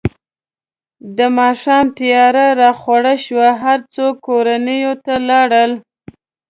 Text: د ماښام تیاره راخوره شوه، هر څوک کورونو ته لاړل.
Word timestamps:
د 1.17 1.19
ماښام 1.37 1.85
تیاره 1.99 2.45
راخوره 2.61 3.13
شوه، 3.25 3.49
هر 3.63 3.79
څوک 3.95 4.13
کورونو 4.27 4.79
ته 5.05 5.13
لاړل. 5.29 5.71